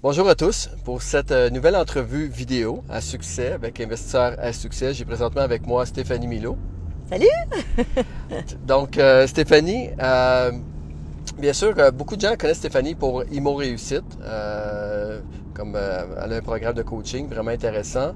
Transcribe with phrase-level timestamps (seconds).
[0.00, 0.70] Bonjour à tous.
[0.84, 5.66] Pour cette euh, nouvelle entrevue vidéo à succès avec Investisseurs à succès, j'ai présentement avec
[5.66, 6.56] moi Stéphanie Milo.
[7.10, 7.26] Salut!
[8.64, 10.52] Donc, euh, Stéphanie, euh,
[11.36, 15.18] bien sûr, beaucoup de gens connaissent Stéphanie pour Imo Réussite, euh,
[15.52, 18.12] comme elle a un programme de coaching vraiment intéressant.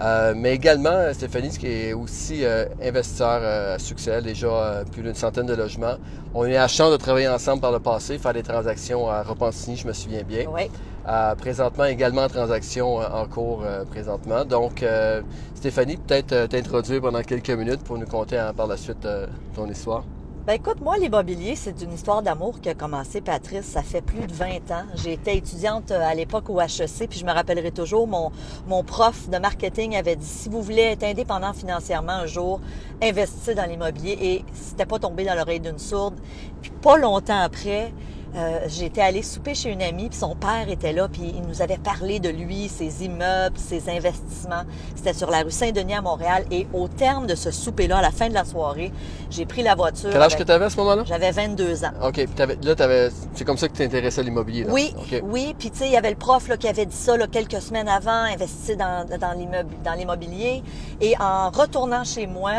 [0.00, 5.02] Euh, mais également, Stéphanie, qui est aussi euh, investisseur euh, à succès, déjà euh, plus
[5.02, 5.96] d'une centaine de logements.
[6.34, 9.22] On a eu la chance de travailler ensemble par le passé, faire des transactions à
[9.22, 10.46] Repentigny, je me souviens bien.
[10.52, 10.70] Oui.
[11.08, 14.44] Euh, présentement, également en transaction euh, en cours euh, présentement.
[14.44, 15.22] Donc, euh,
[15.54, 19.26] Stéphanie, peut-être euh, t'introduire pendant quelques minutes pour nous conter hein, par la suite euh,
[19.56, 20.04] ton histoire.
[20.48, 24.26] Ben écoute, moi, l'immobilier, c'est une histoire d'amour qui a commencé, Patrice, ça fait plus
[24.26, 24.86] de 20 ans.
[24.94, 28.32] J'étais étudiante euh, à l'époque au HEC, puis je me rappellerai toujours, mon,
[28.66, 32.62] mon prof de marketing avait dit, si vous voulez être indépendant financièrement un jour,
[33.02, 34.16] investissez dans l'immobilier.
[34.22, 36.14] Et c'était pas tombé dans l'oreille d'une sourde.
[36.62, 37.92] Puis pas longtemps après,
[38.36, 41.62] euh, j'étais allée souper chez une amie, puis son père était là, puis il nous
[41.62, 44.62] avait parlé de lui, ses immeubles, ses investissements.
[44.94, 46.44] C'était sur la rue Saint-Denis à Montréal.
[46.50, 48.92] Et au terme de ce souper-là, à la fin de la soirée,
[49.30, 50.10] j'ai pris la voiture.
[50.12, 51.04] Quel âge avec- que tu avais à ce moment-là?
[51.06, 51.90] J'avais 22 ans.
[52.04, 54.64] OK, puis là, t'avais, c'est comme ça que tu t'intéressais à l'immobilier.
[54.64, 54.72] là?
[54.72, 55.22] Oui, OK.
[55.24, 55.54] oui.
[55.58, 57.60] Puis tu sais, il y avait le prof là, qui avait dit ça là, quelques
[57.62, 60.62] semaines avant, investir dans, dans l'immobilier.
[61.00, 62.52] Et en retournant chez moi,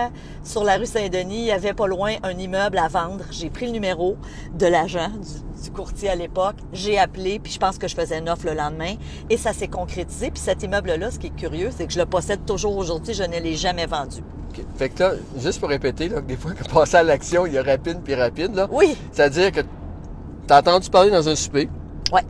[0.43, 3.23] sur la rue Saint-Denis, il y avait pas loin un immeuble à vendre.
[3.31, 4.15] J'ai pris le numéro
[4.53, 6.55] de l'agent, du, du courtier à l'époque.
[6.73, 8.93] J'ai appelé, puis je pense que je faisais une offre le lendemain.
[9.29, 10.31] Et ça s'est concrétisé.
[10.31, 13.13] Puis cet immeuble-là, ce qui est curieux, c'est que je le possède toujours aujourd'hui.
[13.13, 14.17] Je ne l'ai jamais vendu.
[14.51, 14.63] OK.
[14.77, 17.57] Fait que là, juste pour répéter, là, des fois, quand passer à l'action, il y
[17.57, 18.55] a rapide puis rapide.
[18.55, 18.67] Là.
[18.71, 21.69] Oui, C'est-à-dire que tu as entendu parler dans un souper?
[22.11, 22.23] Ouais.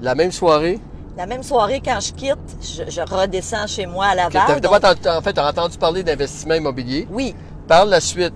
[0.00, 0.78] La même soirée?
[1.14, 4.60] la même soirée, quand je quitte, je, je redescends chez moi à que Laval.
[4.62, 7.06] donc- entendu- en fait, tu as entendu parler d'investissement immobilier?
[7.10, 7.34] oui,
[7.68, 8.32] Par la suite,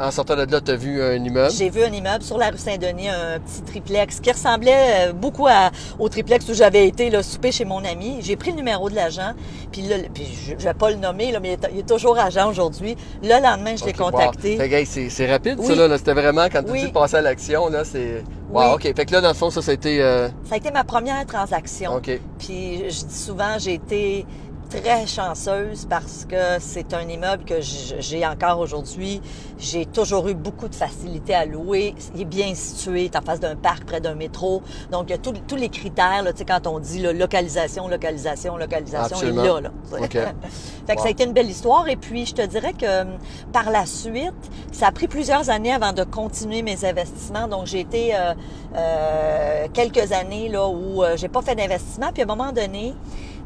[0.00, 1.50] en sortant de là, tu as vu un immeuble?
[1.56, 5.46] J'ai vu un immeuble sur la rue Saint-Denis, un petit triplex qui ressemblait euh, beaucoup
[5.46, 8.18] à- au triplex où j'avais été là, souper chez mon ami.
[8.20, 9.32] J'ai pris le numéro de l'agent,
[9.70, 11.88] puis, là, puis je, je vais pas le nommer, là, mais il est, il est
[11.88, 12.96] toujours agent aujourd'hui.
[13.22, 14.10] Le lendemain, je l'ai wow.
[14.10, 14.60] contacté.
[14.60, 15.76] Hey, c'est, rapide, ça, Oui.
[15.78, 15.88] là.
[15.88, 15.98] là.
[15.98, 16.80] C'était vraiment quand tu Oui.
[16.80, 18.22] dis de passer à l'action, là, c'est.
[18.50, 18.74] Wow, Oui.
[18.74, 18.96] OK.
[18.96, 19.98] Fait que là, dans le fond, ça, c'était.
[20.00, 20.28] Euh...
[20.48, 21.94] Ça a été ma première transaction.
[21.96, 22.10] OK.
[22.38, 24.26] Puis je dis souvent, j'ai été
[24.80, 29.20] très chanceuse parce que c'est un immeuble que j'ai encore aujourd'hui.
[29.58, 31.94] J'ai toujours eu beaucoup de facilité à louer.
[32.14, 34.62] Il est bien situé, est en face d'un parc, près d'un métro.
[34.90, 37.12] Donc, il y a tous- tous les critères, là, tu sais, quand on dit là,
[37.12, 39.60] localisation, localisation, localisation, il est là.
[39.60, 40.04] là tu sais.
[40.04, 40.12] OK.
[40.12, 40.98] fait que Wow.
[41.02, 41.88] ça a été une belle histoire.
[41.88, 43.18] Et puis, je te dirais que hum,
[43.52, 44.32] par la suite,
[44.72, 47.46] ça a pris plusieurs années avant de continuer mes investissements.
[47.46, 48.32] Donc, j'ai été euh,
[48.76, 52.10] euh, quelques années là où euh, j'ai pas fait d'investissement.
[52.12, 52.94] Puis, à un moment donné,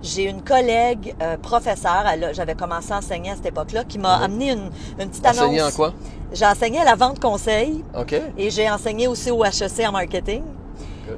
[0.06, 4.52] j'ai une collègue euh, professeure, j'avais commencé à enseigner à cette époque-là, qui m'a amené
[4.52, 5.40] une, une petite annonce.
[5.42, 5.92] Enseigné en quoi?
[6.32, 8.14] J'ai enseigné à la vente conseil OK.
[8.38, 10.42] et j'ai enseigné aussi au HEC en marketing.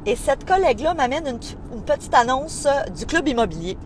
[0.05, 1.41] Et cette collègue-là m'amène une,
[1.75, 2.67] une petite annonce
[2.97, 3.79] du club immobilier.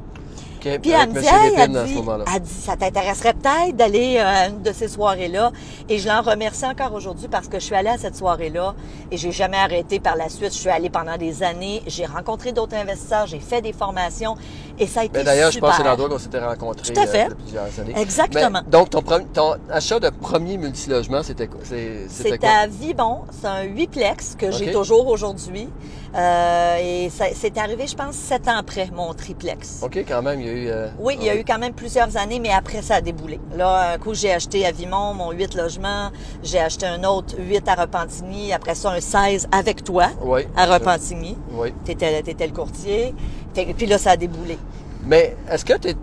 [0.63, 2.25] Puis elle me dit, hey, elle dit, moment-là.
[2.35, 5.53] elle dit, ça t'intéresserait peut-être d'aller euh, à une de ces soirées-là.
[5.89, 8.75] Et je l'en remercie encore aujourd'hui parce que je suis allée à cette soirée-là
[9.11, 10.53] et j'ai jamais arrêté par la suite.
[10.53, 11.83] Je suis allée pendant des années.
[11.87, 14.37] J'ai rencontré d'autres investisseurs, j'ai fait des formations
[14.79, 16.93] et ça a été Mais d'ailleurs, je pense que c'est l'endroit où on s'était rencontrés
[16.93, 17.27] Tout à fait.
[17.27, 17.95] euh, a plusieurs années.
[17.97, 18.61] Exactement.
[18.65, 21.61] Mais, donc, ton, achat de premier multilogement, c'était quoi?
[21.65, 22.07] C'est-
[22.45, 25.69] à Vibon, c'est un huitplex que j'ai toujours aujourd'hui.
[26.15, 29.81] Euh, et ça- c'est arrivé, je pense, sept ans après mon triplex.
[29.83, 30.69] OK, quand même, il y a eu...
[30.69, 33.41] euh, Oui, il y a eu quand même plusieurs années, mais après, ça a déboulé.
[33.57, 36.11] Là, un coup, j'ai acheté à Vimont mon 8 logements.
[36.43, 38.53] J'ai acheté un autre 8 à Repentigny.
[38.53, 40.43] Après ça, un 16 avec toi Oui.
[40.57, 41.37] à Repentigny.
[41.53, 41.73] Oui.
[41.85, 43.15] T'étais, t'étais le courtier.
[43.55, 44.59] Puis là, ça a déboulé.
[45.05, 45.99] Mais est-ce que t'es- t'es-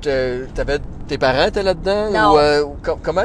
[0.00, 0.78] t'avais
[1.08, 2.34] tes parents étaient là-dedans Non.
[2.34, 2.64] ou, euh,
[3.02, 3.22] comment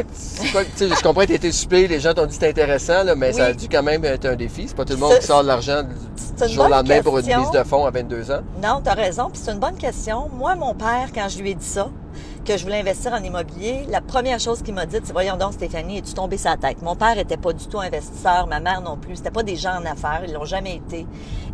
[0.52, 3.32] quoi- je comprends que été souper, les gens t'ont dit que c'était intéressant là, mais
[3.32, 4.66] ça a dû quand même être un défi.
[4.68, 7.26] C'est pas tout le monde qui sort de l'argent du, jour au lendemain pour une
[7.26, 8.42] mise de fonds à 22 ans.
[8.64, 9.30] Non, tu as raison.
[9.32, 10.30] Puis c'est une bonne question.
[10.36, 11.90] Moi, mon père, quand je lui ai dit ça,
[12.46, 15.54] que je voulais investir en immobilier, la première chose qu'il m'a dit, c'est voyons donc
[15.54, 16.82] Stéphanie, es-tu tombé sa tête?
[16.82, 19.16] Mon père était pas du tout investisseur, ma mère non plus.
[19.18, 21.08] C'était pas des gens en affaires, ils l'ont jamais été.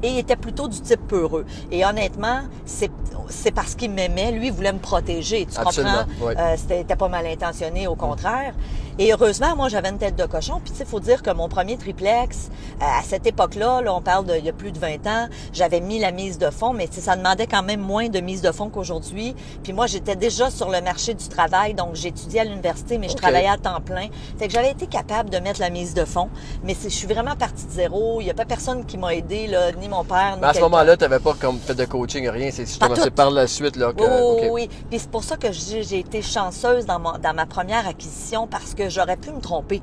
[0.03, 1.46] Et il était plutôt du type peureux.
[1.72, 2.92] Et honnêtement, c'est
[3.30, 4.31] c'est parce qu'il m'aimait.
[4.31, 5.45] Lui, il voulait me protéger.
[5.45, 6.27] Tu Absolument, comprends?
[6.27, 6.33] oui.
[6.38, 8.54] Euh, c'était c'était pas mal intentionné, au contraire.
[8.99, 10.59] Et heureusement, moi, j'avais une tête de cochon.
[10.63, 12.49] Puis, tu sais, faut dire que mon premier triplex,
[12.81, 15.79] euh, à cette époque-là, là, on parle d'il y a plus de 20 ans, j'avais
[15.79, 18.51] mis la mise de fonds, mais tu ça demandait quand même moins de mise de
[18.51, 19.35] fonds qu'aujourd'hui.
[19.63, 23.15] Puis moi, j'étais déjà sur le marché du travail, donc j'étudiais à l'université, mais je
[23.15, 24.07] travaillais à temps plein.
[24.38, 26.29] Fait que j'avais été capable de mettre la mise de fonds,
[26.63, 28.21] mais c'est- je suis vraiment partie de zéro.
[28.21, 30.53] Il n'y a pas personne qui m'a aidé, là, ni mon père, ni Mais à
[30.53, 32.49] ce moment-là, t'avais pas comme fait de coaching, rien.
[32.51, 32.65] C'est
[33.01, 34.01] c'est par la suite là que.
[34.03, 34.69] Oui, oui, oui.
[34.89, 38.47] Puis c'est pour ça que j'ai j'ai été chanceuse dans, mon- dans ma première acquisition
[38.47, 39.81] parce que j'aurais pu me tromper.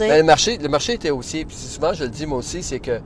[0.00, 1.44] Mais le marché, le marché était haussier.
[1.44, 3.00] Puis souvent, je le dis moi aussi, c'est que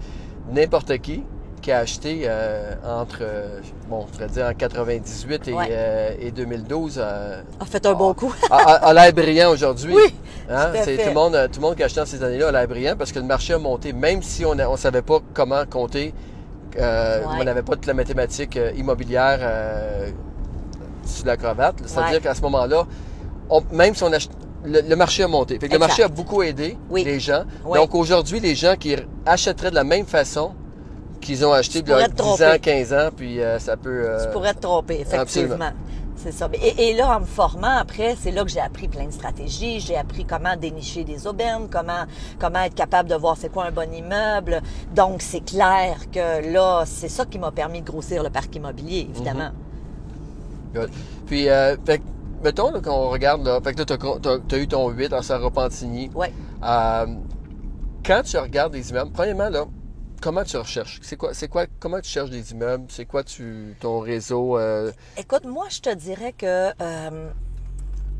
[0.52, 1.22] n'importe qui
[1.60, 3.58] qui a acheté euh, entre, euh,
[3.90, 5.66] bon, je voudrais dire en 98 et, Ouais.
[5.72, 8.32] euh, et 2012 euh, A fait un bon coup.
[8.48, 9.92] a, a- a l'air brillant aujourd'hui.
[9.92, 10.14] Oui,
[10.48, 10.70] Hein?
[10.72, 12.94] tout le monde, tout le monde qui a acheté dans ces années-là a l'air brillant
[12.96, 16.14] parce que le marché a monté, même si on ne savait pas comment compter,
[16.76, 17.22] Ouais.
[17.26, 19.40] on n'avait pas toute la mathématique immobilière
[21.04, 21.76] sur la cravate.
[21.86, 22.12] Ça veut Ouais.
[22.12, 22.86] dire qu'à ce moment-là,
[23.72, 24.12] même si on
[24.64, 25.58] le, le marché a monté.
[25.58, 27.04] Fait que le marché a beaucoup aidé Oui.
[27.04, 27.44] les gens.
[27.64, 27.78] Oui.
[27.78, 28.96] Donc aujourd'hui, les gens qui
[29.26, 30.52] achèteraient de la même façon
[31.20, 32.58] qu'ils ont acheté il y a pourrais te 10 ans, tromper.
[32.60, 34.02] 15 ans, puis euh, ça peut...
[34.08, 35.70] euh, Tu pourrais te tromper, effectivement.
[36.16, 36.48] C'est ça.
[36.52, 39.78] Et, et là, en me formant après, c'est là que j'ai appris plein de stratégies.
[39.78, 42.06] J'ai appris comment dénicher des aubaines, comment,
[42.40, 44.60] comment être capable de voir c'est quoi un bon immeuble.
[44.96, 49.08] Donc, c'est clair que là, c'est ça qui m'a permis de grossir le parc immobilier,
[49.14, 49.50] évidemment.
[50.74, 50.90] Good.
[51.26, 52.02] Puis, euh, fait
[52.42, 56.10] mettons là, qu'on regarde, là, fait que là, tu as, eu ton 8 à Sarah-Pantigny.
[56.62, 57.06] Euh,
[58.04, 59.64] quand tu regardes des immeubles, premièrement, là,
[60.20, 60.98] comment tu recherches?
[61.02, 62.86] C'est quoi, c'est quoi, comment tu cherches des immeubles?
[62.88, 64.58] C'est quoi tu, ton réseau?
[64.58, 67.30] euh, Écoute, moi, je te dirais que, euh,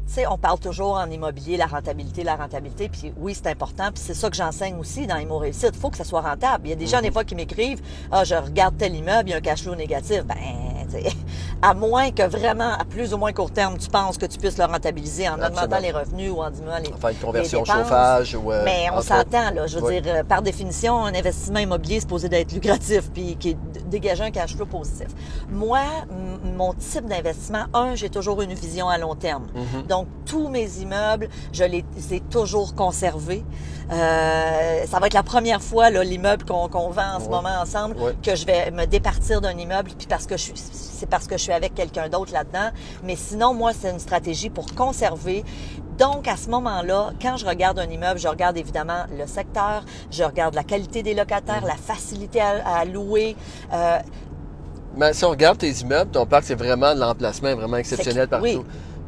[0.06, 3.90] tu sais, on parle toujours en immobilier, la rentabilité, la rentabilité, puis oui, c'est important,
[3.92, 5.72] puis c'est ça que j'enseigne aussi dans Immo Réussite.
[5.74, 6.66] Il faut que ça soit rentable.
[6.66, 9.32] Il y a des gens, des fois, qui m'écrivent, ah, je regarde tel immeuble, il
[9.32, 10.24] y a un cash flow négatif.
[10.24, 10.36] Ben,
[10.90, 11.10] tu sais,
[11.60, 14.58] à moins que vraiment, à plus ou moins court terme, tu penses que tu puisses
[14.58, 15.62] le rentabiliser en Absolument.
[15.62, 17.76] augmentant les revenus ou en diminuant les, faire une conversion dépenses.
[17.78, 18.52] chauffage ou...
[18.52, 19.66] euh, Mais on s'entend, là.
[19.66, 20.00] Je veux Oui.
[20.00, 23.80] dire, euh, par définition, un investissement immobilier est supposé d'être lucratif puis qui est d-
[23.86, 25.08] dégager un cash flow positif.
[25.48, 25.80] Moi,
[26.56, 29.46] mon type d'investissement, un, j'ai toujours une vision à long terme.
[29.54, 29.82] Mhm.
[29.88, 33.44] Donc, tous mes immeubles, je les ai toujours conservés.
[33.90, 37.48] Euh, ça va être la première fois, là, l'immeuble qu'on qu'on vend en ce moment
[37.60, 38.14] ensemble, Ouais.
[38.22, 41.38] que je vais me départir d'un immeuble, puis parce que je suis, c'est parce que
[41.38, 42.70] je suis avec quelqu'un d'autre là-dedans.
[43.04, 45.44] Mais sinon, moi, c'est une stratégie pour conserver.
[45.98, 50.22] Donc, à ce moment-là, quand je regarde un immeuble, je regarde évidemment le secteur, je
[50.22, 53.34] regarde la qualité des locataires, la facilité à, à louer.
[53.72, 53.98] Euh,
[54.96, 58.44] Mais si on regarde tes immeubles, ton parc, c'est vraiment l'emplacement est vraiment exceptionnel partout.
[58.44, 58.60] oui.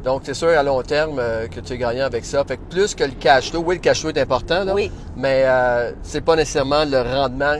[0.03, 2.43] Donc, c'est sûr, à long terme, euh, que tu es gagnant avec ça.
[2.43, 4.91] Fait que plus que le cash flow, oui, le cash flow est important, là, Oui.
[5.15, 7.53] mais euh, c'est pas nécessairement le rendement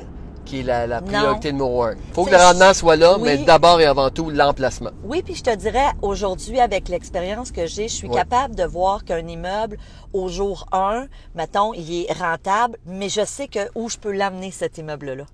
[0.45, 1.07] qui est la, la Non.
[1.07, 1.95] priorité numéro un.
[2.13, 3.23] faut que le rendement soit là, oui.
[3.23, 4.91] mais d'abord et avant tout, l'emplacement.
[5.03, 9.03] Oui, puis je te dirais, aujourd'hui, avec l'expérience que j'ai, je suis capable de voir
[9.05, 9.77] qu'un immeuble,
[10.13, 11.05] au jour 1,
[11.35, 15.25] mettons, il est rentable, mais je sais que où je peux l'amener, cet immeuble-là.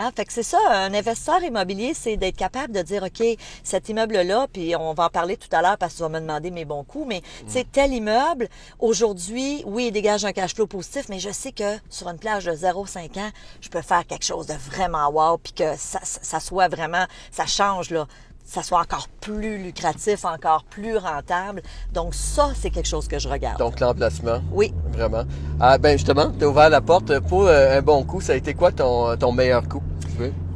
[0.00, 0.10] Hein?
[0.16, 3.22] Fait que c'est ça, un investisseur immobilier, c'est d'être capable de dire, OK,
[3.62, 6.20] cet immeuble-là, puis on va en parler tout à l'heure parce que tu vas me
[6.20, 8.48] demander mes bons coups, mais tu sais, tel immeuble,
[8.78, 12.46] aujourd'hui, oui, il dégage un cash flow positif, mais je sais que sur une plage
[12.46, 13.30] de 0,5 ans,
[13.60, 17.90] je peux faire quelque chose de vraiment wow, puis que ça, soit vraiment, ça change,
[17.90, 18.06] là
[18.42, 21.62] ça soit encore plus lucratif, encore plus rentable.
[21.92, 23.58] Donc ça, c'est quelque chose que je regarde.
[23.58, 25.22] Donc, l'emplacement, oui, vraiment.
[25.60, 28.20] Ah, ben justement, tu as ouvert la porte pour euh, un bon coup.
[28.20, 29.82] Ça a été quoi ton, ton meilleur coup?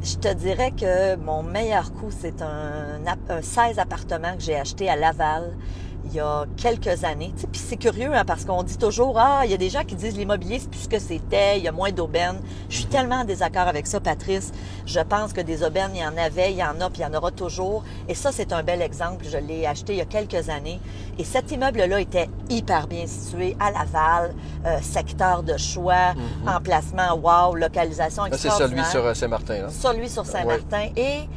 [0.03, 4.89] Je te dirais que mon meilleur coup, c'est un, un 16 appartements que j'ai acheté
[4.89, 5.53] à Laval
[6.05, 7.31] il y a quelques années.
[7.35, 9.69] Tu sais, Puis c'est curieux hein, parce qu'on dit toujours, ah, il y a des
[9.69, 12.39] gens qui disent l'immobilier, c'est plus ce que c'était, il y a moins d'aubaines.
[12.69, 14.51] Je suis tellement en désaccord avec ça, Patrice.
[14.85, 17.03] Je pense que des aubaines, il y en avait, il y en a, puis il
[17.03, 17.83] y en aura toujours.
[18.07, 19.25] Et ça, c'est un bel exemple.
[19.29, 20.79] Je l'ai acheté il y a quelques années.
[21.17, 24.33] Et cet immeuble-là était hyper bien situé à Laval,
[24.65, 26.13] euh, secteur de choix,
[26.47, 28.91] emplacement, wow, localisation Là, c'est celui extraordinaire.
[28.91, 29.61] sur euh, Saint-Martin.
[29.61, 29.69] Là.
[29.69, 30.89] Celui sur Saint-Martin.
[30.95, 31.27] Et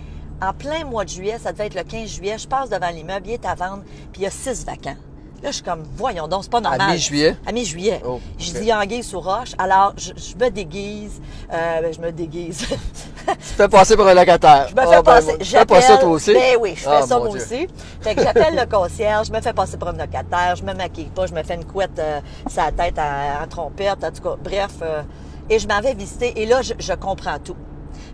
[0.42, 3.26] en plein mois de juillet, ça devait être le 15 juillet, je passe devant l'immeuble,
[3.26, 3.82] il est à vendre,
[4.12, 4.96] puis il y a six vacants.
[5.40, 6.90] Là, je suis comme, voyons donc, c'est pas normal.
[6.94, 7.36] mi-juillet?
[7.46, 8.02] À mi-juillet.
[8.04, 9.52] Oh, Je dis anguille sous roche.
[9.56, 11.20] Alors, je, je me déguise.
[11.52, 12.66] Euh, ben, je me déguise.
[13.28, 14.66] Tu fais passer pour un locataire.
[14.70, 15.38] Je me Ah, fais ben, passer.
[15.38, 16.32] Tu fais pas ça toi aussi?
[16.32, 17.40] Ben oui, je fais Ah, ça moi Dieu.
[17.40, 17.68] aussi.
[18.00, 21.10] Fait que j'appelle le concierge, je me fais passer pour un locataire, je me maquille
[21.14, 24.36] pas, je me fais une couette euh, sur la tête en, trompette, en tout cas,
[24.42, 24.70] bref.
[24.82, 25.02] euh,
[25.50, 27.56] et je m'avais visité et là, je, je comprends tout.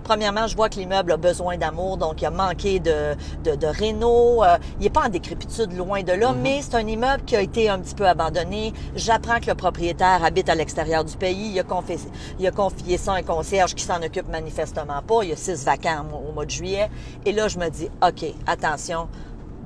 [0.03, 3.15] Premièrement, je vois que l'immeuble a besoin d'amour, donc il a manqué de,
[3.45, 4.43] de, de réno.
[4.45, 7.41] euh, il n'est pas en décrépitude, loin de là, mais c'est un immeuble qui a
[7.41, 8.73] été un petit peu abandonné.
[8.95, 11.53] J'apprends que le propriétaire habite à l'extérieur du pays.
[11.53, 11.99] Il a, confié,
[12.39, 15.23] il a confié ça à un concierge qui s'en occupe manifestement pas.
[15.23, 16.91] Il y a six vacants au mois de juillet.
[17.25, 19.09] Et là, je me dis, OK, attention,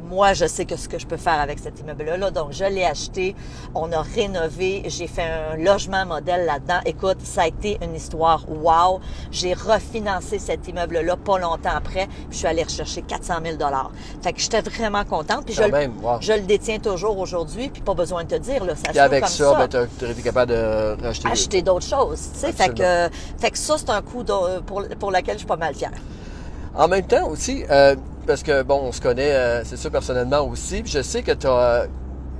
[0.08, 2.30] moi, je sais que ce que je peux faire avec cet immeuble-là.
[2.30, 3.34] Donc, je l'ai acheté.
[3.74, 4.82] On a rénové.
[4.86, 5.22] J'ai fait
[5.52, 6.80] un logement modèle là-dedans.
[6.84, 9.00] Écoute, ça a été une histoire wow.
[9.30, 12.06] J'ai refinancé cet immeuble-là pas longtemps après.
[12.06, 13.56] Puis, je suis allée rechercher 400 000
[14.22, 15.44] Fait que j'étais vraiment contente.
[15.44, 16.18] Puis, je, le- même, wow.
[16.20, 17.68] je le détiens toujours aujourd'hui.
[17.68, 20.22] Puis, pas besoin de te dire, là, ça Puis avec comme ça, ben, tu été
[20.22, 21.28] capable de racheter.
[21.28, 22.30] acheter d'autres choses.
[22.34, 25.38] Tu sais, fait que, fait que ça, c'est un coup de- pour, pour lequel je
[25.38, 25.90] suis pas mal fière.
[26.74, 27.96] En même temps aussi, euh,
[28.28, 31.32] parce que bon, on se connaît, euh, c'est sûr personnellement aussi, puis je sais que
[31.32, 31.86] tu as,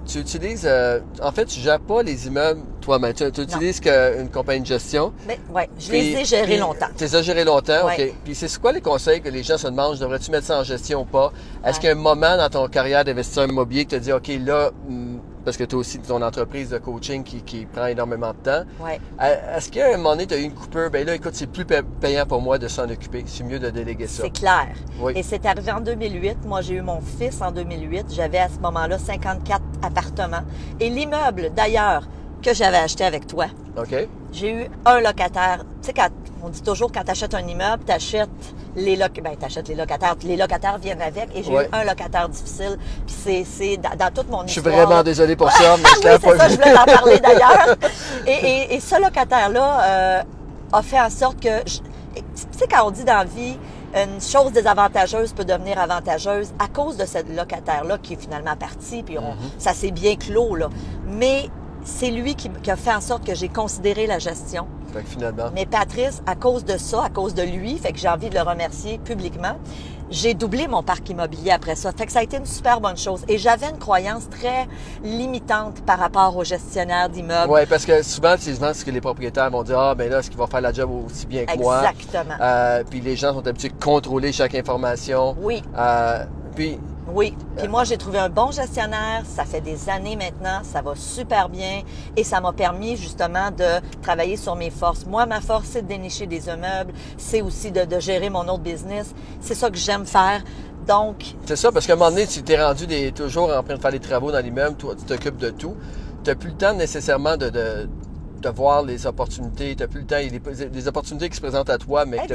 [0.06, 3.14] tu utilises, euh, en fait, tu gères pas les immeubles toi-même.
[3.14, 5.12] Tu, tu utilises qu'une compagnie de gestion.
[5.26, 6.88] Mais ouais, je les ai gérés longtemps.
[6.96, 8.10] Tu les as gérés longtemps, Ouais.
[8.10, 8.14] OK.
[8.24, 9.98] Puis c'est quoi les conseils que les gens se demandent?
[9.98, 11.32] Devrais-tu mettre ça en gestion ou pas?
[11.64, 14.12] Est-ce qu'il y a un moment dans ton carrière d'investisseur immobilier que tu te dis,
[14.12, 17.86] OK, là, hum, parce que tu as aussi ton entreprise de coaching qui, qui prend
[17.86, 18.64] énormément de temps.
[18.84, 19.00] Ouais.
[19.22, 20.90] Euh, Est-ce qu'à un moment donné, tu as eu une coupure?
[20.90, 23.24] Ben là, écoute, c'est plus pa- payant pour moi de s'en occuper.
[23.26, 24.24] C'est mieux de déléguer ça.
[24.24, 24.68] C'est clair.
[25.00, 25.14] Oui.
[25.16, 26.44] Et c'est arrivé en 2008.
[26.44, 28.08] Moi, j'ai eu mon fils en 2008.
[28.10, 30.42] J'avais à ce moment-là 54 appartements.
[30.80, 32.06] Et l'immeuble, d'ailleurs,
[32.42, 33.46] que j'avais acheté avec toi,
[34.32, 35.64] j'ai eu un locataire.
[35.88, 36.08] Tu sais, quand
[36.46, 38.28] on dit toujours quand tu achètes un immeuble, tu achètes
[38.76, 40.16] les loc ben, t'achètes les locataires.
[40.22, 41.30] Les locataires viennent avec.
[41.34, 41.64] Et j'ai Ouais.
[41.64, 42.76] eu un locataire difficile.
[43.06, 44.86] Puis c'est, dans, dans toute mon Je suis histoire.
[44.86, 46.52] vraiment désolé pour ça, mais je oui, pas ça, vu.
[46.54, 47.76] je voulais t'en parler d'ailleurs.
[48.26, 50.22] Et, et- et ce locataire-là euh,
[50.74, 51.78] a fait en sorte que, je-
[52.14, 52.22] tu
[52.58, 53.56] sais, quand on dit dans la vie,
[53.94, 59.02] une chose désavantageuse peut devenir avantageuse à cause de ce locataire-là qui est finalement parti,
[59.02, 59.58] puis on- Mm-hmm.
[59.58, 60.68] ça s'est bien clos, là.
[61.06, 61.48] Mais
[61.84, 64.66] c'est lui qui, qui a fait en sorte que j'ai considéré la gestion.
[64.92, 65.50] Fait que finalement.
[65.54, 68.34] Mais Patrice, à cause de ça, à cause de lui, fait que j'ai envie de
[68.34, 69.56] le remercier publiquement,
[70.10, 71.92] j'ai doublé mon parc immobilier après ça.
[71.92, 73.22] Fait que ça a été une super bonne chose.
[73.28, 74.66] Et j'avais une croyance très
[75.04, 77.52] limitante par rapport aux gestionnaires d'immeubles.
[77.52, 80.20] Oui, parce que souvent, c'est souvent ce que les propriétaires vont dire Ah, ben là,
[80.20, 81.80] est-ce qu'il va faire la job aussi bien que moi?
[81.90, 82.34] Exactement.
[82.40, 85.36] Euh, Puis les gens sont habitués de contrôler chaque information.
[85.42, 86.24] Oui, Euh,
[86.56, 86.78] puis,
[87.12, 87.34] oui.
[87.56, 89.22] Puis moi, j'ai trouvé un bon gestionnaire.
[89.24, 90.60] Ça fait des années maintenant.
[90.62, 91.82] Ça va super bien.
[92.16, 95.06] Et ça m'a permis justement de travailler sur mes forces.
[95.06, 96.92] Moi, ma force, c'est de dénicher des immeubles.
[97.16, 99.14] C'est aussi de, de gérer mon autre business.
[99.40, 100.42] C'est ça que j'aime faire.
[100.86, 103.74] Donc, c'est ça, parce qu'à un moment donné, tu t'es rendu des, toujours en train
[103.74, 105.76] de faire des travaux dans l'immeuble, toi, tu t'occupes de tout.
[106.24, 107.88] Tu n'as plus le temps nécessairement de, de,
[108.40, 109.74] de voir les opportunités.
[109.76, 110.16] Tu n'as plus le temps.
[110.18, 112.34] Il y a des, des opportunités qui se présentent à toi, mais tu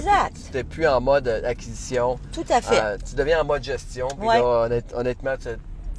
[0.53, 2.19] n'es plus en mode acquisition.
[2.31, 2.79] tout à fait.
[2.81, 4.07] Euh, tu deviens en mode gestion.
[4.19, 4.39] Puis Ouais.
[4.39, 5.33] là, honnête- honnêtement,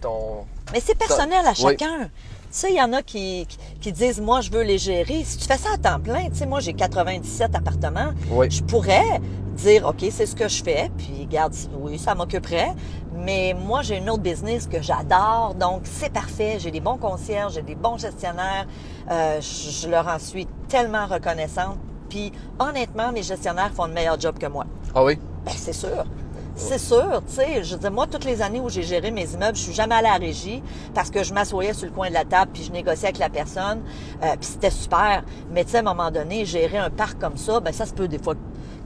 [0.00, 0.44] ton.
[0.72, 2.10] Mais c'est personnel à chacun.
[2.58, 5.22] Sais, il y en a qui, qui, qui disent, moi, je veux les gérer.
[5.24, 8.12] Si tu fais ça à temps plein, tu sais, moi, j'ai 97 appartements.
[8.30, 8.50] Oui.
[8.50, 9.20] Je pourrais
[9.56, 12.74] dire, OK, c'est ce que je fais, puis garde, oui, ça m'occuperait.
[13.16, 16.58] Mais moi, j'ai une autre business que j'adore, donc c'est parfait.
[16.58, 18.66] J'ai des bons concierges, j'ai des bons gestionnaires.
[19.10, 21.78] Euh, je, je leur en suis tellement reconnaissante.
[22.08, 24.66] Puis, honnêtement, mes gestionnaires font le meilleur job que moi.
[24.94, 25.18] Ah oui?
[25.44, 26.04] Ben, c'est sûr.
[26.56, 29.56] C'est sûr, tu sais, je veux moi, toutes les années où j'ai géré mes immeubles,
[29.56, 30.62] je suis jamais à la régie
[30.94, 33.28] parce que je m'assoyais sur le coin de la table puis je négociais avec la
[33.28, 33.82] personne,
[34.22, 35.24] euh, puis c'était super.
[35.50, 37.92] Mais tu sais, à un moment donné, gérer un parc comme ça, ben ça se
[37.92, 38.34] peut des fois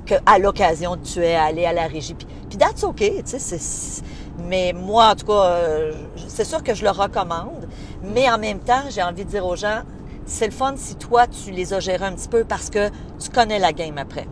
[0.07, 2.15] que à l'occasion tu es allé à la régie.
[2.15, 4.03] Puis, puis that's OK, tu sais.
[4.39, 5.93] Mais moi, en tout cas, euh,
[6.27, 7.69] c'est sûr que je le recommande.
[8.03, 9.83] Mais en même temps, j'ai envie de dire aux gens,
[10.25, 13.29] c'est le fun si toi, tu les as gérés un petit peu parce que tu
[13.29, 14.27] connais la game après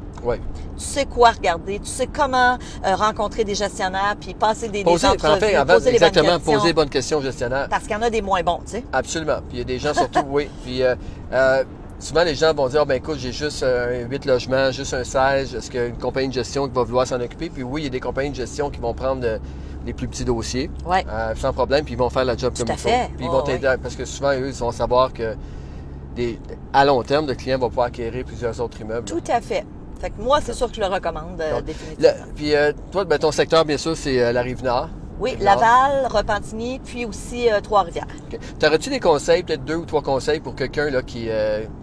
[0.78, 4.84] Tu sais quoi regarder, tu sais comment euh, rencontrer des gestionnaires, puis passer des, des
[4.84, 6.52] Poser, en entrevues, fait, avant, poser les bonnes exactement, questions.
[6.52, 7.66] poser les bonnes questions au gestionnaire.
[7.70, 8.84] Parce qu'il y en a des moins bons, tu sais.
[8.92, 9.38] Absolument.
[9.48, 10.48] Puis il y a des gens surtout, oui.
[10.64, 10.94] Puis euh,
[11.32, 11.64] euh,
[11.98, 15.04] souvent, les gens vont dire, Ah, ben écoute, j'ai juste un 8 logements, juste un
[15.04, 15.54] 16.
[15.54, 17.48] Est-ce qu'il y a une compagnie de gestion qui va vouloir s'en occuper?
[17.48, 19.24] Puis oui, il y a des compagnies de gestion qui vont prendre
[19.86, 21.04] les plus petits dossiers Ouais.
[21.36, 22.88] sans problème, puis ils vont faire la job Tout comme il faut.
[22.88, 23.08] fait.
[23.16, 25.36] Puis ils vont t'aider, parce que souvent, eux, ils vont savoir que
[26.16, 26.38] des,
[26.72, 29.04] à long terme, le client va pouvoir acquérir plusieurs autres immeubles.
[29.06, 29.64] Tout à fait.
[30.00, 32.08] Fait que moi, c'est sûr que je le recommande, euh, Donc, définitivement.
[32.26, 34.88] Le- puis euh, toi, ben, ton secteur, bien sûr, c'est euh, la Rive-Nord.
[35.18, 35.36] Oui.
[35.40, 38.06] Laval, Repentigny, puis aussi Trois-Rivières.
[38.30, 38.38] OK.
[38.58, 41.28] T'aurais-tu des conseils, peut-être deux ou trois conseils pour quelqu'un là, qui,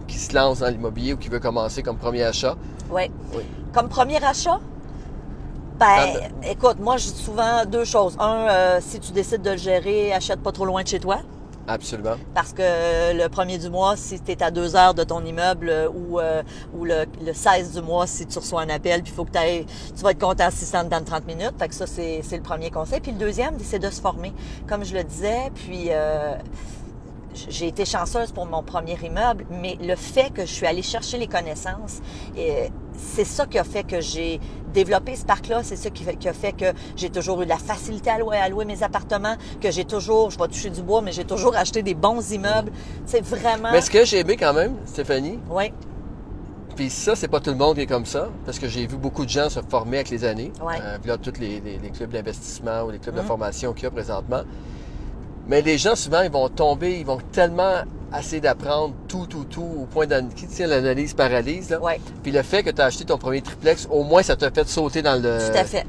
[0.06, 2.54] qui se lance dans l'immobilier ou qui veut commencer comme premier achat?
[2.92, 3.10] Oui.
[3.34, 3.42] Oui.
[3.72, 4.60] Comme premier achat,
[5.80, 8.16] ben, écoute, moi, je dis souvent deux choses.
[8.20, 11.18] Un, si tu décides de le gérer, achète pas trop loin de chez toi.
[11.66, 12.16] Absolument.
[12.34, 15.68] Parce que le premier du mois, si tu es à deux heures de ton immeuble
[15.70, 16.42] euh, ou, euh,
[16.76, 20.02] ou le, le 16 du mois, si tu reçois un appel, puis faut que tu
[20.02, 21.54] vas être content si dans 30 minutes.
[21.58, 23.00] Fait que ça, c'est le premier conseil.
[23.00, 24.32] Puis le deuxième, c'est de se former.
[24.66, 26.34] Comme je le disais, puis euh,
[27.48, 31.18] j'ai été chanceuse pour mon premier immeuble, mais le fait que je suis allée chercher
[31.18, 32.00] les connaissances,
[32.36, 34.40] euh, c'est ça qui a fait que j'ai
[34.72, 35.62] développé ce parc-là.
[35.62, 38.18] C'est ça qui, fait- qui a fait que j'ai toujours eu de la facilité à
[38.18, 41.24] louer, à louer mes appartements, que j'ai toujours, je vais toucher du bois, mais j'ai
[41.24, 42.72] toujours acheté des bons immeubles.
[43.06, 43.70] C'est vraiment...
[43.72, 45.72] Mais ce que j'ai aimé quand même, Stéphanie, Oui,
[46.76, 48.96] puis ça, c'est pas tout le monde qui est comme ça, parce que j'ai vu
[48.96, 50.52] beaucoup de gens se former avec les années.
[50.60, 50.74] Ouais.
[50.82, 53.26] Euh, puis là, tous les, les- les clubs d'investissement ou les clubs de Mhm.
[53.28, 54.42] formation qu'il y a présentement.
[55.48, 57.82] Mais les gens, souvent, ils vont tomber, ils vont tellement
[58.18, 61.70] essayer d'apprendre tout, tout, tout, au point d'an- qui tient l'analyse paralyse.
[61.70, 61.80] Là.
[62.22, 64.66] Puis le fait que tu as acheté ton premier triplex, au moins, ça t'a fait
[64.68, 65.38] sauter dans le...
[65.50, 65.84] tout à fait.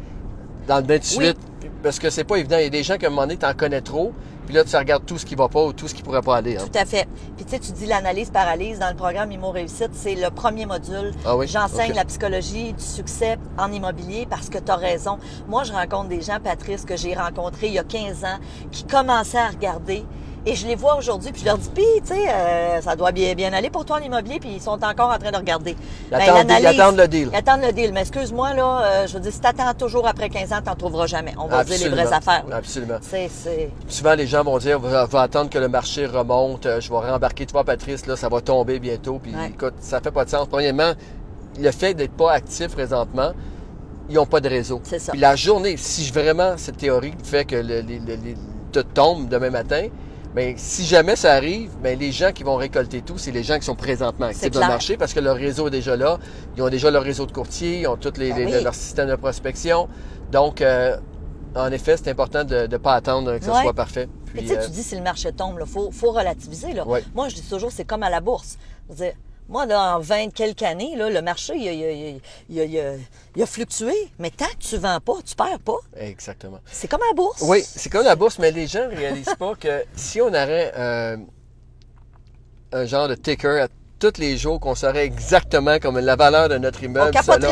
[0.67, 1.38] dans le bain de suite.
[1.63, 1.69] Oui.
[1.83, 2.57] Parce que c'est pas évident.
[2.57, 4.12] Il y a des gens qui, à un moment donné, t'en connais trop.
[4.47, 6.38] Puis là, tu regardes tout ce qui va pas ou tout ce qui pourrait pas
[6.38, 6.57] aller.
[6.57, 6.62] hein.
[6.71, 7.07] Tout à fait.
[7.35, 10.65] Puis tu sais, tu dis l'analyse paralyse dans le programme Immo Réussite, c'est le premier
[10.67, 11.12] module.
[11.25, 11.47] Ah oui?
[11.47, 15.17] J'enseigne la psychologie du succès en immobilier parce que tu as raison.
[15.47, 18.39] Moi, je rencontre des gens, Patrice, que j'ai rencontrés il y a 15 ans,
[18.71, 20.03] qui commençaient à regarder
[20.47, 23.12] Et je les vois aujourd'hui, puis je leur dis, puis, tu sais, euh, ça doit
[23.12, 25.75] bien, bien aller pour toi en immobilier, puis ils sont encore en train de regarder.
[26.12, 27.29] Ils attendent- ils attendent le deal.
[27.33, 27.91] Ils attendent le deal.
[27.91, 31.07] Mais excuse-moi, là, euh, je veux dire, si t'attends toujours après 15 ans, t'en trouveras
[31.07, 31.33] jamais.
[31.39, 32.43] On va dire les vraies affaires.
[32.47, 32.57] là.
[32.57, 33.00] Absolument.
[33.01, 33.71] C'est, c'est...
[33.88, 36.95] Souvent, les gens vont dire, va, va attendre que le marché remonte, euh, je vais
[37.12, 39.17] rembarquer toi, Patrice, là, ça va tomber bientôt.
[39.17, 39.47] Puis, Ouais.
[39.50, 40.47] écoute, ça fait pas de sens.
[40.47, 40.91] Premièrement,
[41.59, 43.31] le fait d'être pas actif présentement,
[44.09, 44.81] ils n'ont pas de réseau.
[44.83, 45.12] C'est ça.
[45.12, 47.81] Puis la journée, si je- vraiment cette théorie fait que le,
[48.71, 49.88] te tombe demain matin,
[50.35, 53.57] mais si jamais ça arrive, ben les gens qui vont récolter tout, c'est les gens
[53.57, 56.19] qui sont présentement actifs dans le marché parce que leur réseau est déjà là.
[56.57, 58.63] Ils ont déjà leur réseau de courtiers, ils ont tous les, Ben les- oui.
[58.63, 59.88] leur système de prospection.
[60.31, 60.97] Donc, euh,
[61.55, 63.62] en effet, c'est important de ne pas attendre que ce Ouais.
[63.62, 64.09] soit parfait.
[64.33, 66.74] Mais Puis, tu sais, euh, tu dis si le marché tombe, il faut, faut relativiser.
[66.74, 66.85] Là.
[66.85, 67.01] Ouais.
[67.15, 68.57] Moi, je dis toujours, c'est comme à la bourse.
[68.89, 69.13] Je veux dire,
[69.48, 72.20] moi, là, en 20 quelques années, là, le marché, il a, il a- il a-
[72.50, 72.94] il a- il a-
[73.36, 73.94] il a fluctué.
[74.20, 75.78] Mais tant que tu vends pas, tu perds pas.
[75.98, 76.60] exactement.
[76.72, 77.42] C'est comme la bourse.
[77.46, 80.72] Oui, c'est comme la bourse, mais les gens ne réalisent pas que si on aurait
[80.78, 81.18] euh,
[82.74, 83.68] un genre de ticker à
[84.00, 87.50] tous les jours, qu'on saurait exactement comme la valeur de notre immeuble, euh,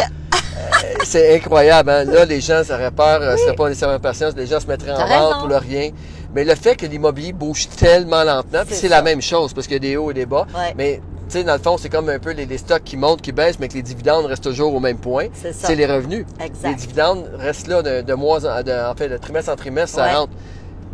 [1.05, 1.89] c'est incroyable.
[1.89, 2.03] hein.
[2.05, 5.07] Là, les gens auraient peur, ne seraient pas nécessairement patients, les gens se mettraient en
[5.07, 5.91] vente pour le rien.
[6.33, 9.77] Mais le fait que l'immobilier bouge tellement lentement, C'est la même chose, parce qu'il y
[9.77, 10.73] a des hauts et des bas, Ouais.
[10.75, 13.21] mais tu sais, dans le fond, c'est comme un peu les, les stocks qui montent,
[13.21, 15.27] qui baissent, mais que les dividendes restent toujours au même point.
[15.33, 15.67] C'est ça.
[15.67, 16.25] C'est les revenus.
[16.43, 16.69] Exact.
[16.69, 19.95] Les dividendes restent là de, de mois en, de- en fait, de trimestre en trimestre,
[19.97, 20.13] ça Ouais.
[20.13, 20.33] rentre.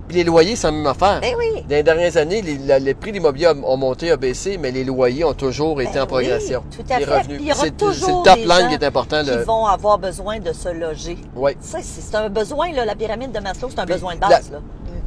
[0.08, 1.20] Puis les loyers, c'est la même affaire.
[1.22, 1.62] Ben oui.
[1.70, 4.58] Dans les dernières années, les, la- les prix de l'immobilier ont, ont monté, ont baissé,
[4.58, 6.64] mais les loyers ont toujours été Ben en progression.
[6.72, 7.18] oui, tout à les fait.
[7.20, 7.38] revenus.
[7.38, 9.24] Puis il y aura C'est c'est toujours le top des gens qui est important.
[9.24, 9.44] Qui Le...
[9.44, 11.18] vont avoir besoin de se loger.
[11.60, 14.22] Ça, c'est c'est un besoin, là, la pyramide de Maslow, c'est un Puis besoin de
[14.22, 14.52] la- base.
[14.52, 14.60] Là.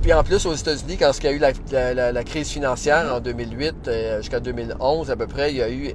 [0.02, 2.48] Puis en plus, aux États-Unis, quand il y a eu la, la- la- la crise
[2.48, 5.92] financière en 2008 euh, jusqu'à 2011 à peu près, il y a eu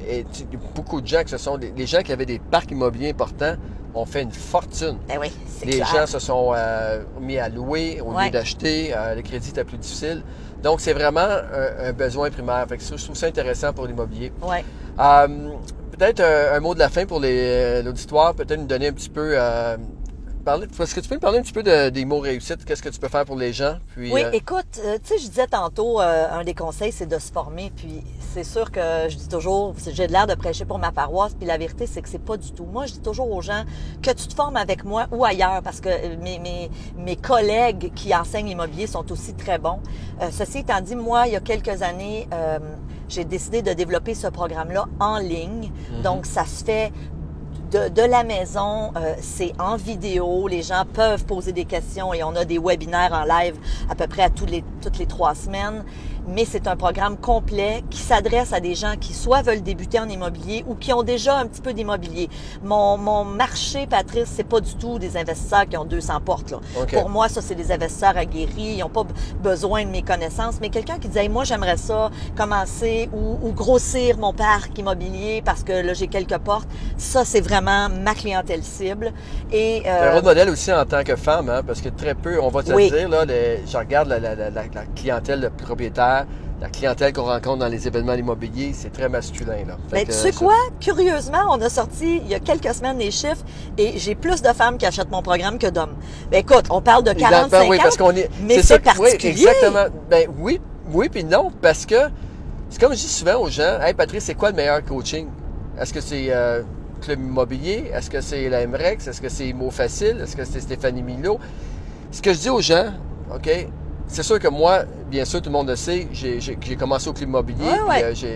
[0.73, 1.57] beaucoup de gens qui se sont...
[1.57, 3.55] Les, les gens qui avaient des parcs immobiliers importants
[3.93, 4.97] ont fait une fortune.
[5.09, 5.29] Ben oui,
[5.65, 5.87] Les clair.
[5.87, 8.25] gens se sont euh, mis à louer au Ouais.
[8.25, 8.93] lieu d'acheter.
[8.95, 10.23] Euh, le crédit était plus difficile.
[10.63, 12.65] Donc, c'est vraiment un, un besoin primaire.
[12.69, 14.31] Fait que ça, je trouve ça intéressant pour l'immobilier.
[14.41, 14.63] Ouais.
[14.99, 15.27] Euh,
[15.97, 18.33] peut-être un, un mot de la fin pour euh, l'auditoire.
[18.35, 19.33] Peut-être nous donner un petit peu...
[20.47, 22.63] parler, est-ce que tu peux me parler un petit peu de- des mots réussites?
[22.63, 23.75] Qu'est-ce que tu peux faire pour les gens?
[23.95, 27.05] Puis, Oui, euh, écoute, euh, tu sais, je disais tantôt, euh, un des conseils, c'est
[27.05, 27.71] de se former.
[27.75, 28.01] Puis
[28.33, 28.79] c'est sûr que
[29.09, 31.33] je dis toujours, j'ai l'air de prêcher pour ma paroisse.
[31.33, 32.63] Puis la vérité, c'est que c'est pas du tout.
[32.65, 33.63] Moi, je dis toujours aux gens
[34.01, 35.89] que tu te formes avec moi ou ailleurs, parce que
[36.23, 39.79] mes, mes, mes collègues qui enseignent l'immobilier sont aussi très bons.
[40.31, 42.27] Ceci étant dit, moi, il y a quelques années,
[43.09, 45.71] j'ai décidé de développer ce programme-là en ligne.
[46.03, 46.91] Donc, ça se fait
[47.71, 50.47] de, la maison, euh, c'est en vidéo.
[50.47, 53.55] Les gens peuvent poser des questions et on a des webinaires en live
[53.89, 55.83] à peu près à toutes les trois semaines.
[56.27, 60.09] Mais c'est un programme complet qui s'adresse à des gens qui soit veulent débuter en
[60.09, 62.29] immobilier ou qui ont déjà un petit peu d'immobilier.
[62.63, 66.51] Mon, mon marché, Patrice, c'est pas du tout des investisseurs qui ont 200 portes.
[66.51, 66.59] Là.
[66.91, 68.75] Pour moi, ça, c'est des investisseurs aguerris.
[68.75, 69.03] Ils n'ont pas
[69.41, 70.55] besoin de mes connaissances.
[70.61, 75.41] Mais quelqu'un qui dit, Hey, moi, j'aimerais ça commencer ou, ou grossir mon parc immobilier
[75.43, 76.67] parce que là, j'ai quelques portes.
[76.97, 79.13] Ça, c'est vraiment ma clientèle cible.
[79.51, 82.15] Et, C'est un euh, rôle modèle aussi en tant que femme, hein, parce que très
[82.15, 82.89] peu, on va te Oui.
[82.89, 85.47] le dire, là, les- je regarde la, la- la- la- la clientèle de
[86.59, 89.57] la clientèle qu'on rencontre dans les événements immobiliers, c'est très masculin.
[89.67, 89.77] Là.
[89.91, 90.55] Que, tu sais ça- quoi?
[90.79, 93.43] Curieusement, on a sorti il y a quelques semaines les chiffres
[93.77, 95.95] et j'ai plus de femmes qui achètent mon programme que d'hommes.
[96.31, 98.29] Ben écoute, on parle de 40 Ben oui, 50, parce qu'on est.
[98.41, 99.31] mais c'est que- oui, particulier.
[99.47, 99.85] exactement.
[100.09, 100.59] Ben oui,
[100.91, 101.95] oui, puis non, parce que
[102.69, 105.27] c'est comme je dis souvent aux gens, Hey Patrice, c'est quoi le meilleur coaching?
[105.79, 106.63] Est-ce que c'est euh,
[107.01, 107.91] Club Immobilier?
[107.93, 109.07] Est-ce que c'est la MREX?
[109.07, 110.19] Est-ce que c'est Mots Facile?
[110.23, 111.39] Est-ce que c'est Stéphanie Milo?
[112.11, 112.87] Ce que je dis aux gens,
[113.33, 113.47] OK,
[114.07, 117.29] c'est sûr que moi, bien sûr, tout le monde le sait, j'ai commencé au Club
[117.29, 118.03] Immobilier, ouais.
[118.03, 118.27] euh, j'ai-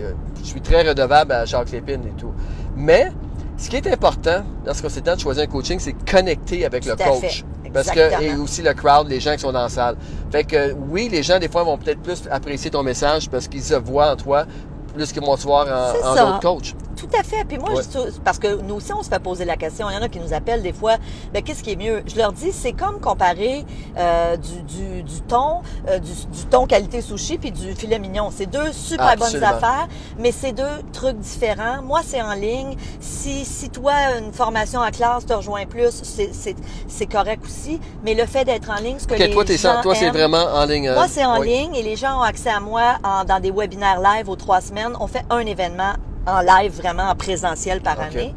[0.00, 2.32] euh, je suis très redevable à Jacques Lépine et tout.
[2.76, 3.10] Mais,
[3.58, 6.84] ce qui est important lorsqu'on s'est temps de choisir un coaching, c'est de connecter avec
[6.84, 7.44] le Tout coach.
[7.72, 9.96] Parce que, et aussi le crowd, les gens qui sont dans la salle.
[10.30, 13.62] Fait que, oui, les gens, des fois, vont peut-être plus apprécier ton message parce qu'ils
[13.62, 14.46] se voient en toi
[14.94, 16.24] plus qu'ils vont te voir en, en ça.
[16.24, 16.74] d'autres coachs.
[16.96, 17.44] Tout à fait.
[17.44, 17.82] Puis moi, Ouais.
[17.82, 19.88] je dis- parce que nous aussi, on se fait poser la question.
[19.90, 20.96] Il y en a qui nous appellent des fois.
[21.32, 22.02] Ben, qu'est-ce qui est mieux?
[22.06, 23.64] Je leur dis, c'est comme comparer
[23.98, 28.30] euh, du, du, du thon, euh, du, du thon qualité sushi puis du filet mignon.
[28.34, 31.82] C'est deux super bonnes affaires, mais c'est deux trucs différents.
[31.82, 32.74] Moi, c'est en ligne.
[33.00, 36.56] Si, si toi, une formation en classe te rejoint plus, c'est- c'est
[36.88, 37.78] c'est correct aussi.
[38.04, 40.12] Mais le fait d'être en ligne, ce que Ok, les toi, gens toi, c'est aiment-
[40.14, 40.90] vraiment en ligne.
[40.92, 41.48] moi, euh, c'est en oui.
[41.48, 44.60] ligne et les gens ont accès à moi en- dans des webinaires live aux trois
[44.60, 44.94] semaines.
[44.98, 45.92] On fait un événement
[46.26, 48.34] en live, vraiment en présentiel par année.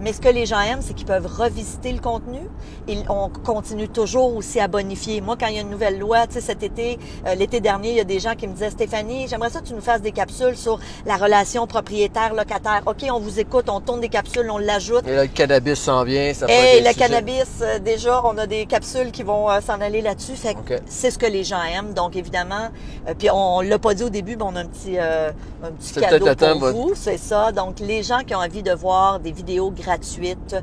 [0.00, 2.40] Mais ce que les gens aiment, c'est qu'ils peuvent revisiter le contenu
[2.86, 5.20] et on continue toujours aussi à bonifier.
[5.20, 7.90] Moi, quand il y a une nouvelle loi, tu sais, cet été, euh, l'été dernier,
[7.90, 10.02] il y a des gens qui me disaient, Stéphanie, j'aimerais ça que tu nous fasses
[10.02, 12.82] des capsules sur la relation propriétaire-locataire.
[12.86, 15.06] OK, on vous écoute, on tourne des capsules, on l'ajoute.
[15.06, 18.66] Et là, le cannabis s'en vient, ça Et le cannabis, euh, déjà, on a des
[18.66, 20.36] capsules qui vont euh, s'en aller là-dessus.
[20.36, 20.82] Fait que OK.
[20.86, 21.92] c'est ce que les gens aiment.
[21.92, 22.68] Donc, évidemment,
[23.08, 25.30] euh, puis on, l'a pas dit au début, mais on a un petit, euh,
[25.62, 26.26] un petit cadeau
[26.58, 26.92] pour vous.
[26.94, 27.52] C'est ça.
[27.52, 30.60] Donc, les gens qui ont envie de voir des vidéos gratuites, euh,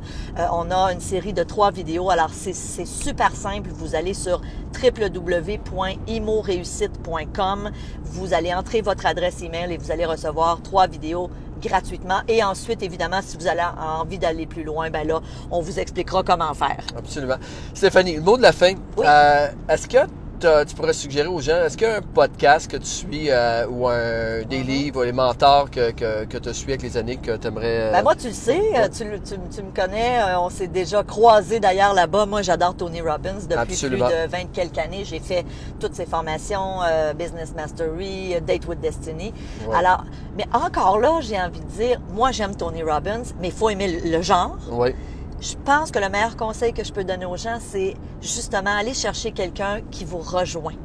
[0.51, 2.09] on a une série de trois vidéos.
[2.09, 3.69] Alors, c'est super simple.
[3.73, 4.39] Vous allez sur
[4.81, 7.71] www.imoréussite.com.
[8.03, 11.29] Vous allez entrer votre adresse email et vous allez recevoir trois vidéos
[11.61, 12.19] gratuitement.
[12.27, 16.21] Et ensuite, évidemment, si vous avez envie d'aller plus loin, ben là, on vous expliquera
[16.23, 16.83] comment faire.
[16.97, 17.37] Absolument.
[17.73, 18.73] Stéphanie, le mot de la fin.
[18.97, 19.05] Oui.
[19.07, 19.99] Euh, est-ce que
[20.39, 23.65] tu pourrais suggérer aux gens, est-ce qu'il y a un podcast que tu suis euh,
[23.67, 24.67] ou un, des Mhm.
[24.67, 27.47] livres ou les mentors que, que, que tu as suivis avec les années que tu
[27.47, 27.91] aimerais...
[27.91, 31.03] Ben moi, tu le sais, euh, tu, tu- tu me connais, euh, on s'est déjà
[31.03, 32.25] croisés d'ailleurs là-bas.
[32.25, 33.35] Moi, j'adore Tony Robbins.
[33.47, 34.07] Depuis Absolument.
[34.07, 35.45] plus de 20 quelques années, j'ai fait
[35.79, 39.33] toutes ses formations, euh, Business Mastery, euh, Date with Destiny.
[39.67, 39.75] Ouais.
[39.75, 40.03] Alors,
[40.37, 43.87] mais encore là, j'ai envie de dire, moi, j'aime Tony Robbins, mais il faut aimer
[44.01, 44.57] le, le genre.
[44.71, 44.93] Oui,
[45.41, 48.93] Je pense que le meilleur conseil que je peux donner aux gens, c'est justement aller
[48.93, 50.75] chercher quelqu'un qui vous rejoint.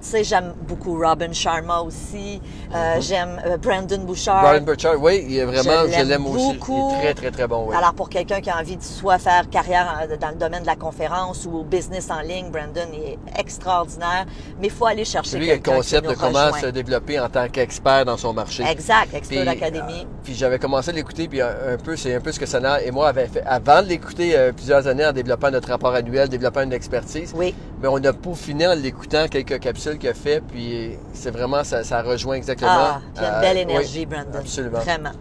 [0.00, 2.40] Tu sais, j'aime beaucoup Robin Sharma aussi.
[2.72, 4.42] Euh, J'aime euh, Brandon Bouchard.
[4.42, 6.52] Brian Burchard, oui, il est vraiment, Je l'aime aussi.
[6.54, 6.92] beaucoup.
[6.92, 7.74] Il est très, très, très bon, oui.
[7.76, 10.66] Alors, pour quelqu'un qui a envie de soit faire carrière en- dans le domaine de
[10.68, 14.26] la conférence ou au business en ligne, Brandon est extraordinaire,
[14.60, 16.66] mais il faut aller chercher C'est lui qui a le quelqu'un concept de comment se
[16.66, 18.62] développer en tant qu'expert dans son marché.
[18.62, 22.38] Exact, Expert euh, puis j'avais commencé à l'écouter, puis un, peu, c'est un peu ce
[22.38, 25.68] que Sana et moi avait fait avant de l'écouter euh, plusieurs années en développant notre
[25.68, 27.32] rapport annuel, développant une expertise.
[27.34, 31.64] Oui, Mais on a peaufiné en l'écoutant quelques capsules qu'il a fait, puis c'est vraiment,
[31.64, 32.70] ça, ça rejoint exactement.
[32.70, 34.38] ah, il y a une euh, belle oui, énergie, Brandon.
[34.38, 34.80] absolument.
[34.80, 35.12] Vraiment.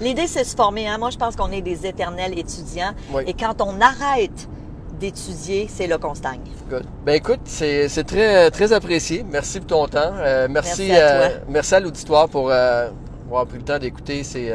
[0.00, 0.88] L'idée, c'est de se former.
[0.88, 0.98] Hein?
[0.98, 2.92] Moi, je pense qu'on est des éternels étudiants.
[3.12, 3.22] Oui.
[3.26, 4.48] Et quand on arrête
[5.02, 6.40] d'étudier, c'est là qu'on stagne.
[6.70, 6.84] Good.
[7.04, 9.24] Ben écoute, c'est très, très apprécié.
[9.28, 10.12] Merci pour ton temps.
[10.16, 12.88] Euh, merci, Merci à euh, merci à l'auditoire pour euh,
[13.26, 14.52] avoir pris le temps d'écouter ces,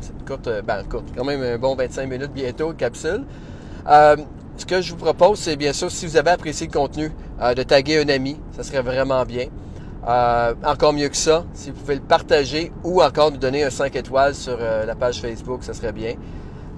[0.00, 3.24] cette courte, ben courte, quand même un bon 25 minutes bientôt, capsule.
[4.58, 7.54] Ce que je vous propose, c'est bien sûr, si vous avez apprécié le contenu, euh,
[7.54, 8.36] de taguer un ami.
[8.56, 9.46] Ça serait vraiment bien.
[10.06, 13.70] Euh, encore mieux que ça, si vous pouvez le partager ou encore nous donner un
[13.70, 16.14] 5 étoiles sur euh, la page Facebook, ça serait bien.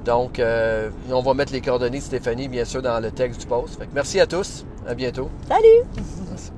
[0.04, 0.40] Donc,
[1.10, 3.78] on va mettre les coordonnées de Stéphanie, bien sûr, dans le texte du post.
[3.78, 4.64] Fait que merci à tous.
[4.86, 5.28] À bientôt.
[5.46, 5.84] Salut!
[6.30, 6.52] Merci.